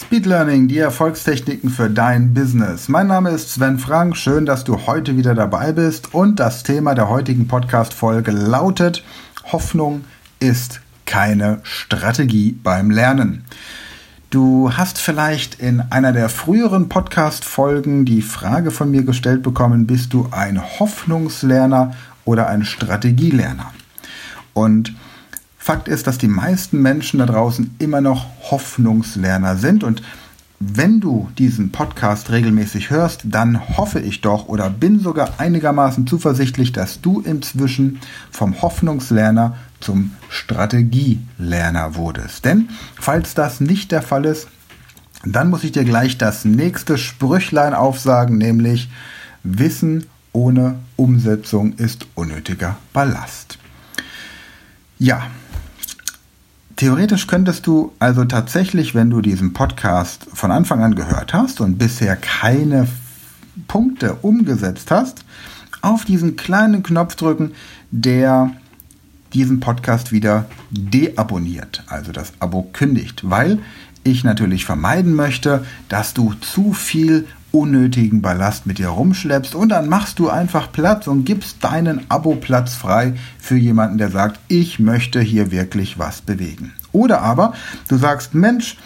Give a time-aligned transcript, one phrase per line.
[0.00, 2.88] Speed Learning, die Erfolgstechniken für dein Business.
[2.88, 4.16] Mein Name ist Sven Frank.
[4.16, 6.14] Schön, dass du heute wieder dabei bist.
[6.14, 9.04] Und das Thema der heutigen Podcast-Folge lautet:
[9.52, 10.04] Hoffnung
[10.40, 13.44] ist keine Strategie beim Lernen.
[14.30, 20.14] Du hast vielleicht in einer der früheren Podcast-Folgen die Frage von mir gestellt bekommen: Bist
[20.14, 21.94] du ein Hoffnungslerner
[22.24, 23.70] oder ein Strategielerner?
[24.54, 24.94] Und
[25.62, 30.02] Fakt ist, dass die meisten Menschen da draußen immer noch Hoffnungslerner sind und
[30.58, 36.72] wenn du diesen Podcast regelmäßig hörst, dann hoffe ich doch oder bin sogar einigermaßen zuversichtlich,
[36.72, 38.00] dass du inzwischen
[38.30, 42.46] vom Hoffnungslerner zum Strategielerner wurdest.
[42.46, 44.48] Denn falls das nicht der Fall ist,
[45.24, 48.90] dann muss ich dir gleich das nächste Sprüchlein aufsagen, nämlich
[49.42, 53.58] Wissen ohne Umsetzung ist unnötiger Ballast.
[54.98, 55.22] Ja,
[56.80, 61.76] Theoretisch könntest du also tatsächlich, wenn du diesen Podcast von Anfang an gehört hast und
[61.76, 62.88] bisher keine
[63.68, 65.26] Punkte umgesetzt hast,
[65.82, 67.52] auf diesen kleinen Knopf drücken,
[67.90, 68.52] der
[69.34, 73.58] diesen Podcast wieder deabonniert, also das Abo kündigt, weil
[74.02, 79.88] ich natürlich vermeiden möchte, dass du zu viel unnötigen Ballast mit dir rumschleppst und dann
[79.88, 85.20] machst du einfach Platz und gibst deinen Abo-Platz frei für jemanden, der sagt, ich möchte
[85.20, 86.72] hier wirklich was bewegen.
[86.92, 87.54] Oder aber
[87.88, 88.76] du sagst, Mensch,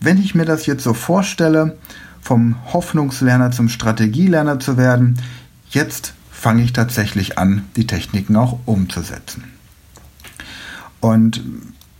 [0.00, 1.76] wenn ich mir das jetzt so vorstelle,
[2.20, 5.18] vom Hoffnungslerner zum Strategielerner zu werden,
[5.70, 9.44] jetzt fange ich tatsächlich an, die Techniken auch umzusetzen.
[11.00, 11.42] Und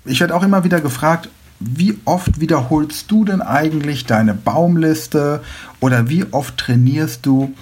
[0.04, 1.28] ich werde auch immer wieder gefragt,
[1.60, 5.42] wie oft wiederholst du denn eigentlich deine Baumliste
[5.80, 7.54] oder wie oft trainierst du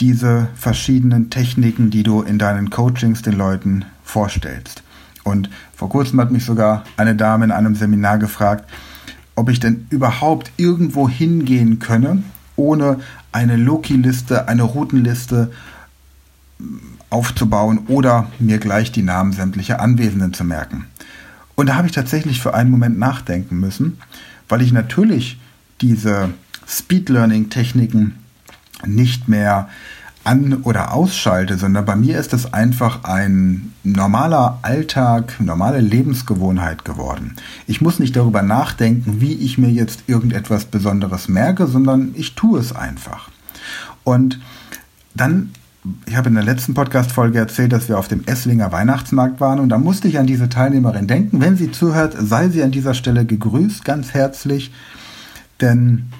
[0.00, 4.82] diese verschiedenen Techniken, die du in deinen Coachings den Leuten vorstellst?
[5.22, 8.68] Und vor kurzem hat mich sogar eine Dame in einem Seminar gefragt,
[9.36, 12.22] ob ich denn überhaupt irgendwo hingehen könne,
[12.56, 13.00] ohne
[13.32, 15.52] eine Loki-Liste, eine Routenliste
[17.10, 20.86] aufzubauen oder mir gleich die Namen sämtlicher Anwesenden zu merken.
[21.60, 23.98] Und da habe ich tatsächlich für einen Moment nachdenken müssen,
[24.48, 25.38] weil ich natürlich
[25.82, 26.30] diese
[26.66, 28.14] Speed Learning Techniken
[28.86, 29.68] nicht mehr
[30.24, 37.36] an- oder ausschalte, sondern bei mir ist es einfach ein normaler Alltag, normale Lebensgewohnheit geworden.
[37.66, 42.58] Ich muss nicht darüber nachdenken, wie ich mir jetzt irgendetwas Besonderes merke, sondern ich tue
[42.58, 43.28] es einfach.
[44.02, 44.40] Und
[45.14, 45.50] dann
[46.06, 49.70] ich habe in der letzten Podcast-Folge erzählt, dass wir auf dem Esslinger Weihnachtsmarkt waren und
[49.70, 51.40] da musste ich an diese Teilnehmerin denken.
[51.40, 54.72] Wenn sie zuhört, sei sie an dieser Stelle gegrüßt, ganz herzlich,
[55.60, 56.10] denn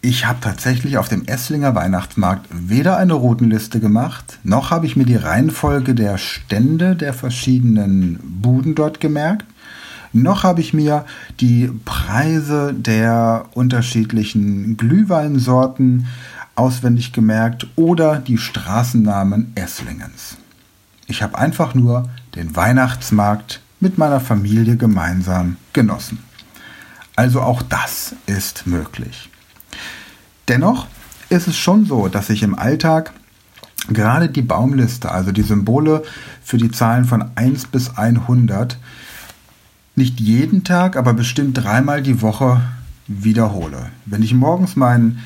[0.00, 5.04] ich habe tatsächlich auf dem Esslinger Weihnachtsmarkt weder eine Routenliste gemacht, noch habe ich mir
[5.04, 9.46] die Reihenfolge der Stände der verschiedenen Buden dort gemerkt,
[10.12, 11.04] noch habe ich mir
[11.40, 16.06] die Preise der unterschiedlichen Glühweinsorten
[16.58, 20.36] auswendig gemerkt oder die Straßennamen Esslingens.
[21.06, 26.18] Ich habe einfach nur den Weihnachtsmarkt mit meiner Familie gemeinsam genossen.
[27.16, 29.30] Also auch das ist möglich.
[30.48, 30.86] Dennoch
[31.28, 33.12] ist es schon so, dass ich im Alltag
[33.88, 36.02] gerade die Baumliste, also die Symbole
[36.42, 38.78] für die Zahlen von 1 bis 100,
[39.96, 42.60] nicht jeden Tag, aber bestimmt dreimal die Woche
[43.06, 43.90] wiederhole.
[44.06, 45.20] Wenn ich morgens meinen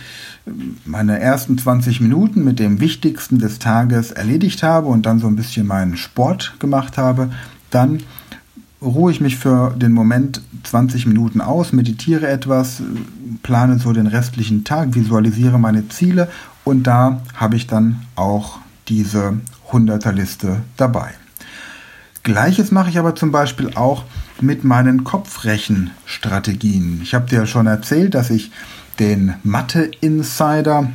[0.84, 5.36] meine ersten 20 Minuten mit dem Wichtigsten des Tages erledigt habe und dann so ein
[5.36, 7.30] bisschen meinen Sport gemacht habe,
[7.70, 8.00] dann
[8.80, 12.82] ruhe ich mich für den Moment 20 Minuten aus, meditiere etwas,
[13.42, 16.28] plane so den restlichen Tag, visualisiere meine Ziele
[16.64, 18.58] und da habe ich dann auch
[18.88, 19.34] diese
[19.70, 21.10] 100er Liste dabei.
[22.24, 24.04] Gleiches mache ich aber zum Beispiel auch
[24.40, 27.00] mit meinen Kopfrechenstrategien.
[27.02, 28.50] Ich habe dir schon erzählt, dass ich
[29.02, 30.92] den Mathe Insider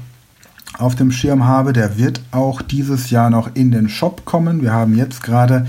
[0.78, 1.74] auf dem Schirm habe.
[1.74, 4.62] Der wird auch dieses Jahr noch in den Shop kommen.
[4.62, 5.68] Wir haben jetzt gerade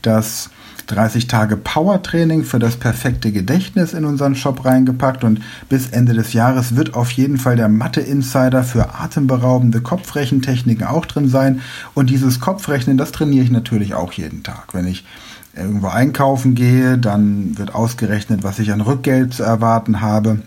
[0.00, 0.50] das
[0.86, 6.14] 30 Tage Power Training für das perfekte Gedächtnis in unseren Shop reingepackt und bis Ende
[6.14, 11.60] des Jahres wird auf jeden Fall der Mathe Insider für atemberaubende Kopfrechentechniken auch drin sein
[11.94, 14.74] und dieses Kopfrechnen, das trainiere ich natürlich auch jeden Tag.
[14.74, 15.04] Wenn ich
[15.56, 20.38] irgendwo einkaufen gehe, dann wird ausgerechnet, was ich an Rückgeld zu erwarten habe.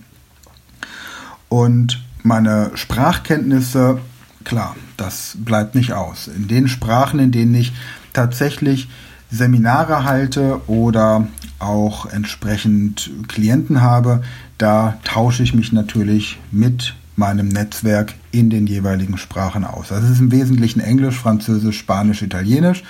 [1.54, 4.00] Und meine Sprachkenntnisse,
[4.44, 6.28] klar, das bleibt nicht aus.
[6.28, 7.74] In den Sprachen, in denen ich
[8.12, 8.90] tatsächlich
[9.30, 11.28] Seminare halte oder
[11.60, 14.24] auch entsprechend Klienten habe,
[14.58, 19.90] da tausche ich mich natürlich mit meinem Netzwerk in den jeweiligen Sprachen aus.
[19.90, 22.84] Das ist im Wesentlichen Englisch, Französisch, Spanisch, Italienisch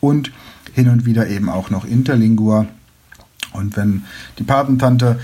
[0.00, 0.32] und
[0.74, 2.66] hin und wieder eben auch noch Interlingua.
[3.52, 4.02] Und wenn
[4.40, 5.20] die Patentante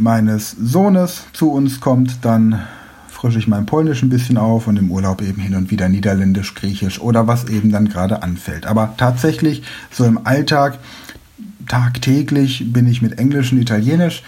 [0.00, 2.62] meines Sohnes zu uns kommt, dann
[3.08, 6.54] frische ich mein Polnisch ein bisschen auf und im Urlaub eben hin und wieder Niederländisch,
[6.54, 8.64] Griechisch oder was eben dann gerade anfällt.
[8.66, 10.78] Aber tatsächlich so im Alltag,
[11.66, 14.22] tagtäglich bin ich mit Englisch und Italienisch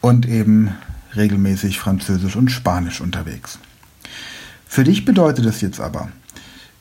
[0.00, 0.70] und eben
[1.16, 3.58] regelmäßig Französisch und Spanisch unterwegs.
[4.66, 6.08] Für dich bedeutet es jetzt aber,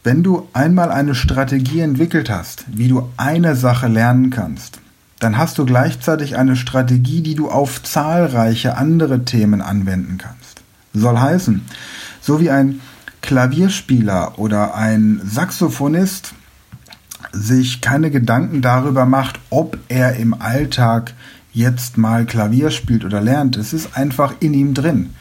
[0.03, 4.80] wenn du einmal eine Strategie entwickelt hast, wie du eine Sache lernen kannst,
[5.20, 10.62] dann hast du gleichzeitig eine Strategie, die du auf zahlreiche andere Themen anwenden kannst.
[10.94, 11.66] Soll heißen,
[12.22, 12.82] so wie ein
[13.22, 16.34] Klavierspieler oder ein Saxophonist
[17.32, 21.14] sich keine Gedanken darüber macht, ob er im Alltag
[21.52, 23.58] jetzt mal Klavier spielt oder lernt.
[23.58, 25.12] Es ist einfach in ihm drin.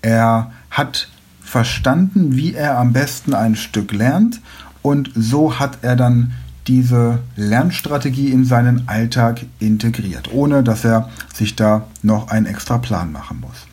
[0.00, 1.08] Er hat
[1.42, 4.40] verstanden, wie er am besten ein Stück lernt
[4.80, 6.32] und so hat er dann
[6.66, 13.12] diese Lernstrategie in seinen Alltag integriert, ohne dass er sich da noch einen extra Plan
[13.12, 13.66] machen muss.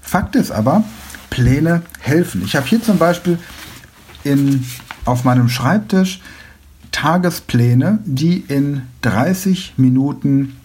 [0.00, 0.84] Fakt ist aber,
[1.30, 2.42] Pläne helfen.
[2.44, 3.38] Ich habe hier zum Beispiel
[4.24, 4.64] in,
[5.04, 6.20] auf meinem Schreibtisch
[6.92, 10.56] Tagespläne, die in 30 Minuten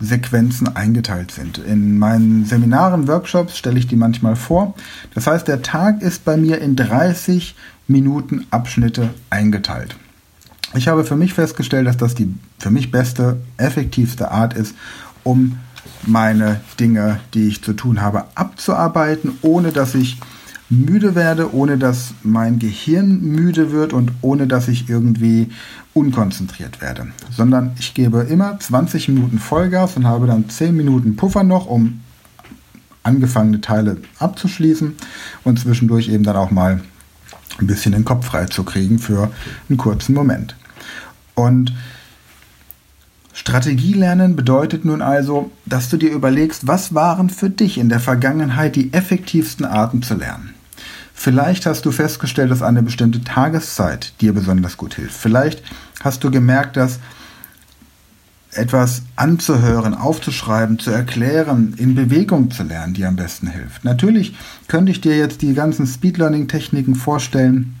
[0.00, 1.58] Sequenzen eingeteilt sind.
[1.58, 4.74] In meinen Seminaren, Workshops stelle ich die manchmal vor.
[5.14, 7.54] Das heißt, der Tag ist bei mir in 30
[7.86, 9.96] Minuten Abschnitte eingeteilt.
[10.76, 14.74] Ich habe für mich festgestellt, dass das die für mich beste, effektivste Art ist,
[15.22, 15.58] um
[16.06, 20.18] meine Dinge, die ich zu tun habe, abzuarbeiten, ohne dass ich
[20.68, 25.50] müde werde, ohne dass mein Gehirn müde wird und ohne dass ich irgendwie
[25.92, 27.08] unkonzentriert werde.
[27.30, 32.00] Sondern ich gebe immer 20 Minuten Vollgas und habe dann 10 Minuten Puffer noch, um
[33.04, 34.94] angefangene Teile abzuschließen
[35.44, 36.80] und zwischendurch eben dann auch mal
[37.58, 39.30] ein bisschen den Kopf frei zu kriegen für
[39.68, 40.56] einen kurzen Moment.
[41.34, 41.72] Und
[43.32, 48.76] Strategielernen bedeutet nun also, dass du dir überlegst, was waren für dich in der Vergangenheit
[48.76, 50.54] die effektivsten Arten zu lernen.
[51.12, 55.16] Vielleicht hast du festgestellt, dass eine bestimmte Tageszeit dir besonders gut hilft.
[55.16, 55.62] Vielleicht
[56.02, 57.00] hast du gemerkt, dass
[58.52, 63.84] etwas anzuhören, aufzuschreiben, zu erklären, in Bewegung zu lernen, dir am besten hilft.
[63.84, 64.36] Natürlich
[64.68, 67.74] könnte ich dir jetzt die ganzen Speed Learning Techniken vorstellen,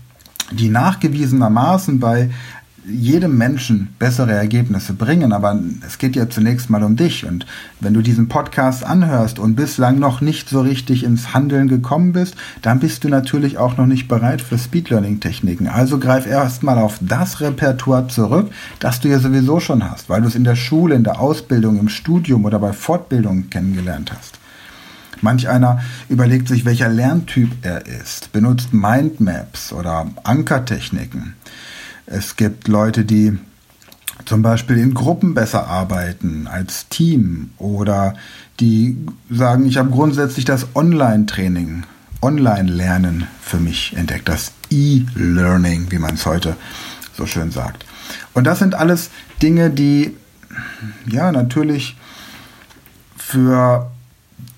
[0.50, 2.30] die nachgewiesenermaßen bei
[2.86, 7.24] jedem Menschen bessere Ergebnisse bringen, aber es geht ja zunächst mal um dich.
[7.24, 7.46] Und
[7.80, 12.34] wenn du diesen Podcast anhörst und bislang noch nicht so richtig ins Handeln gekommen bist,
[12.62, 15.68] dann bist du natürlich auch noch nicht bereit für Speed Learning Techniken.
[15.68, 18.50] Also greif erstmal auf das Repertoire zurück,
[18.80, 21.78] das du ja sowieso schon hast, weil du es in der Schule, in der Ausbildung,
[21.78, 24.38] im Studium oder bei Fortbildungen kennengelernt hast.
[25.20, 25.80] Manch einer
[26.10, 31.34] überlegt sich, welcher Lerntyp er ist, benutzt Mindmaps oder Ankertechniken.
[32.06, 33.38] Es gibt Leute, die
[34.26, 38.14] zum Beispiel in Gruppen besser arbeiten als Team oder
[38.60, 38.96] die
[39.30, 41.84] sagen, ich habe grundsätzlich das Online-Training,
[42.22, 46.56] Online-Lernen für mich entdeckt, das E-Learning, wie man es heute
[47.16, 47.84] so schön sagt.
[48.32, 49.10] Und das sind alles
[49.42, 50.16] Dinge, die
[51.06, 51.96] ja natürlich
[53.16, 53.90] für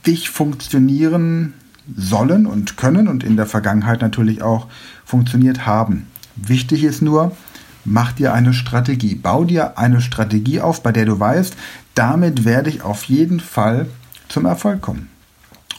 [0.07, 1.55] dich funktionieren
[1.97, 4.67] sollen und können und in der Vergangenheit natürlich auch
[5.05, 6.07] funktioniert haben.
[6.37, 7.37] Wichtig ist nur,
[7.85, 9.15] mach dir eine Strategie.
[9.15, 11.57] Bau dir eine Strategie auf, bei der du weißt,
[11.95, 13.87] damit werde ich auf jeden Fall
[14.29, 15.09] zum Erfolg kommen.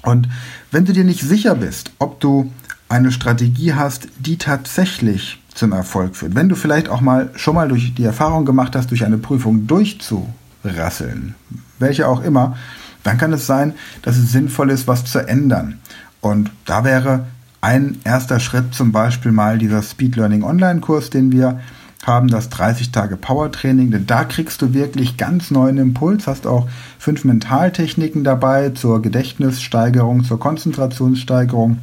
[0.03, 0.29] Und
[0.71, 2.51] wenn du dir nicht sicher bist, ob du
[2.89, 7.67] eine Strategie hast, die tatsächlich zum Erfolg führt, wenn du vielleicht auch mal schon mal
[7.67, 11.35] durch die Erfahrung gemacht hast, durch eine Prüfung durchzurasseln,
[11.79, 12.55] welche auch immer,
[13.03, 15.79] dann kann es sein, dass es sinnvoll ist, was zu ändern.
[16.21, 17.25] Und da wäre
[17.61, 21.59] ein erster Schritt zum Beispiel mal dieser Speed Learning Online-Kurs, den wir
[22.03, 26.47] haben, das 30 Tage Power Training, denn da kriegst du wirklich ganz neuen Impuls, hast
[26.47, 31.79] auch fünf Mentaltechniken dabei zur Gedächtnissteigerung, zur Konzentrationssteigerung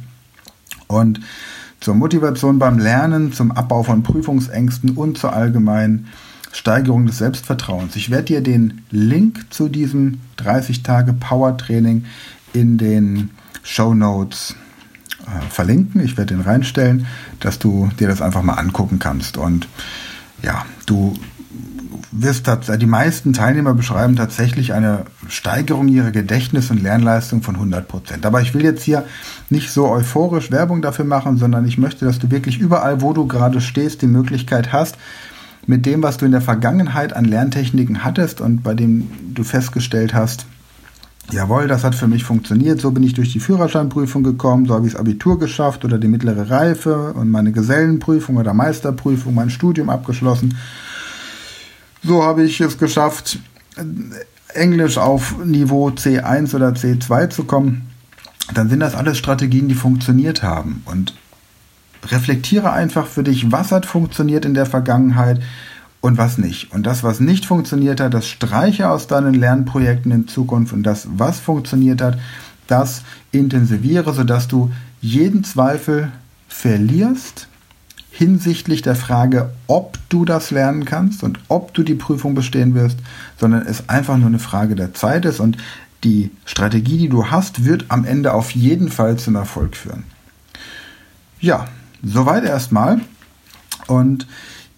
[0.87, 1.19] und
[1.79, 6.07] zur Motivation beim Lernen, zum Abbau von Prüfungsängsten und zur allgemeinen
[6.51, 7.95] Steigerung des Selbstvertrauens.
[7.95, 12.05] Ich werde dir den Link zu diesem 30 Tage Power Training
[12.53, 13.29] in den
[13.61, 14.55] Show Notes
[15.49, 16.01] verlinken.
[16.03, 17.07] Ich werde den reinstellen,
[17.39, 19.37] dass du dir das einfach mal angucken kannst.
[19.37, 19.67] Und
[20.41, 21.15] ja, du
[22.11, 28.25] wirst die meisten Teilnehmer beschreiben tatsächlich eine Steigerung ihrer Gedächtnis- und Lernleistung von 100 Prozent.
[28.25, 29.05] Aber ich will jetzt hier
[29.49, 33.27] nicht so euphorisch Werbung dafür machen, sondern ich möchte, dass du wirklich überall, wo du
[33.27, 34.97] gerade stehst, die Möglichkeit hast,
[35.67, 40.13] mit dem, was du in der Vergangenheit an Lerntechniken hattest und bei dem du festgestellt
[40.13, 40.45] hast,
[41.31, 42.79] Jawohl, das hat für mich funktioniert.
[42.79, 46.07] So bin ich durch die Führerscheinprüfung gekommen, so habe ich das Abitur geschafft oder die
[46.07, 50.57] mittlere Reife und meine Gesellenprüfung oder Meisterprüfung, mein Studium abgeschlossen.
[52.03, 53.39] So habe ich es geschafft,
[54.53, 57.89] Englisch auf Niveau C1 oder C2 zu kommen,
[58.53, 60.83] dann sind das alles Strategien, die funktioniert haben.
[60.85, 61.15] Und
[62.11, 65.41] reflektiere einfach für dich, was hat funktioniert in der Vergangenheit
[66.05, 66.71] und was nicht.
[66.71, 71.07] Und das, was nicht funktioniert hat, das streiche aus deinen Lernprojekten in Zukunft und das,
[71.17, 72.19] was funktioniert hat,
[72.67, 74.71] das intensiviere, sodass du
[75.01, 76.11] jeden Zweifel
[76.47, 77.47] verlierst
[78.11, 82.99] hinsichtlich der Frage, ob du das lernen kannst und ob du die Prüfung bestehen wirst,
[83.39, 85.57] sondern es einfach nur eine Frage der Zeit ist und
[86.03, 90.03] die Strategie, die du hast, wird am Ende auf jeden Fall zum Erfolg führen.
[91.39, 91.65] Ja,
[92.03, 93.01] soweit erstmal.
[93.87, 94.27] Und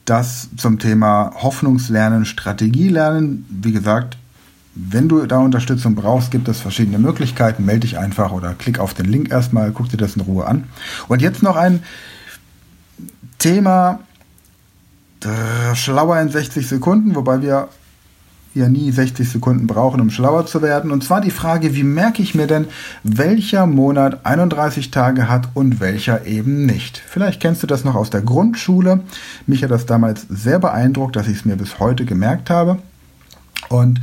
[0.07, 3.45] das zum Thema Hoffnungslernen, Strategielernen.
[3.49, 4.17] Wie gesagt,
[4.73, 7.65] wenn du da Unterstützung brauchst, gibt es verschiedene Möglichkeiten.
[7.65, 10.65] Melde dich einfach oder klick auf den Link erstmal, guck dir das in Ruhe an.
[11.07, 11.83] Und jetzt noch ein
[13.37, 13.99] Thema
[15.23, 17.69] äh, schlauer in 60 Sekunden, wobei wir
[18.57, 20.91] ja nie 60 Sekunden brauchen, um schlauer zu werden.
[20.91, 22.65] Und zwar die Frage, wie merke ich mir denn,
[23.03, 26.97] welcher Monat 31 Tage hat und welcher eben nicht.
[26.97, 29.01] Vielleicht kennst du das noch aus der Grundschule.
[29.45, 32.79] Mich hat das damals sehr beeindruckt, dass ich es mir bis heute gemerkt habe.
[33.69, 33.99] Und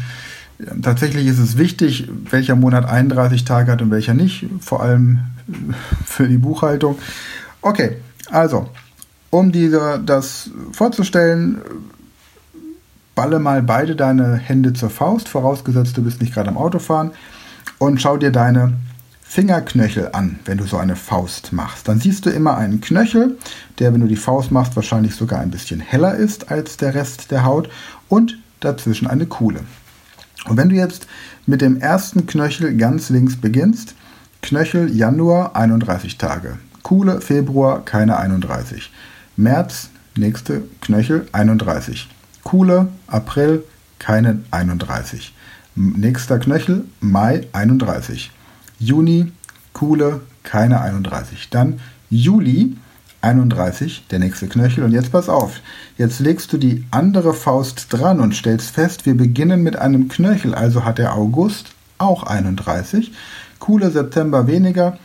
[0.59, 5.21] äh, tatsächlich ist es wichtig, welcher Monat 31 Tage hat und welcher nicht, vor allem
[6.07, 6.99] für die Buchhaltung.
[7.61, 7.97] Okay,
[8.31, 8.69] also
[9.31, 11.59] um dir das vorzustellen,
[13.15, 17.13] balle mal beide deine Hände zur Faust, vorausgesetzt du bist nicht gerade am Autofahren,
[17.79, 18.75] und schau dir deine
[19.23, 21.89] Fingerknöchel an, wenn du so eine Faust machst.
[21.89, 23.37] Dann siehst du immer einen Knöchel,
[23.79, 27.31] der, wenn du die Faust machst, wahrscheinlich sogar ein bisschen heller ist als der Rest
[27.31, 27.69] der Haut
[28.09, 29.61] und dazwischen eine Kuhle.
[30.47, 31.07] Und wenn du jetzt
[31.47, 33.95] mit dem ersten Knöchel ganz links beginnst,
[34.43, 38.93] Knöchel Januar 31 Tage, Kuhle Februar keine 31.
[39.37, 42.09] März, nächste Knöchel, 31.
[42.45, 43.65] Kuhle, April,
[43.99, 45.35] keine 31.
[45.75, 48.31] Nächster Knöchel, Mai, 31.
[48.79, 49.33] Juni,
[49.73, 51.51] Kuhle, keine 31.
[51.51, 52.77] Dann Juli,
[53.23, 54.85] 31, der nächste Knöchel.
[54.85, 55.61] Und jetzt pass auf.
[55.97, 60.55] Jetzt legst du die andere Faust dran und stellst fest, wir beginnen mit einem Knöchel.
[60.55, 63.13] Also hat der August auch 31.
[63.59, 64.99] Kuhle September weniger.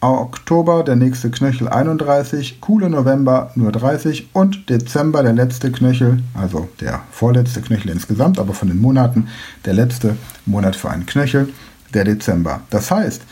[0.00, 6.68] Oktober der nächste Knöchel 31, coole November nur 30 und Dezember der letzte Knöchel, also
[6.80, 9.28] der vorletzte Knöchel insgesamt, aber von den Monaten
[9.64, 11.48] der letzte Monat für einen Knöchel,
[11.94, 12.60] der Dezember.
[12.70, 13.22] Das heißt,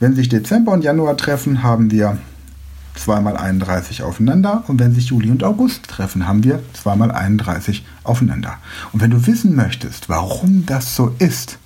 [0.00, 2.18] wenn sich Dezember und Januar treffen, haben wir
[2.94, 8.58] zweimal 31 aufeinander und wenn sich Juli und August treffen, haben wir zweimal 31 aufeinander.
[8.92, 11.58] Und wenn du wissen möchtest, warum das so ist,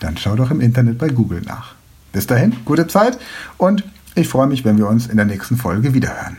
[0.00, 1.74] dann schau doch im Internet bei Google nach.
[2.16, 3.18] Bis dahin, gute Zeit
[3.58, 6.38] und ich freue mich, wenn wir uns in der nächsten Folge wiederhören.